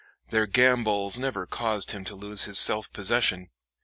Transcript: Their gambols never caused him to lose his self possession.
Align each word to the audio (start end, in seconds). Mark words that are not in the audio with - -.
Their 0.29 0.47
gambols 0.47 1.19
never 1.19 1.45
caused 1.45 1.91
him 1.91 2.03
to 2.05 2.15
lose 2.15 2.45
his 2.45 2.57
self 2.57 2.91
possession. 2.91 3.51